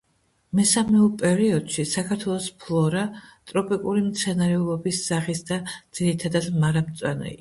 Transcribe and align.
მესამეულ 0.59 1.09
პერიოდში 1.21 1.85
საქართველოს 1.89 2.47
ფლორა 2.63 3.03
ტროპიკული 3.51 4.01
მცენარეულობის 4.07 5.03
სახის 5.13 5.45
და 5.53 5.61
ძირითადად 5.99 6.49
მარადმწვანე 6.65 7.21
იყო. 7.23 7.29